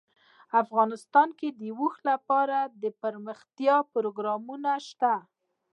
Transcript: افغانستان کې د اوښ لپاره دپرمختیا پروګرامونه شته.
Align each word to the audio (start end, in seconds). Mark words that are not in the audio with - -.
افغانستان 0.63 1.29
کې 1.39 1.49
د 1.59 1.61
اوښ 1.77 1.93
لپاره 2.09 2.57
دپرمختیا 2.83 3.75
پروګرامونه 3.93 4.71
شته. 4.87 5.13